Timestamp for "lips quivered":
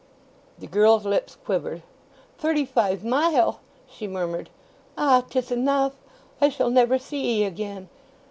1.05-1.83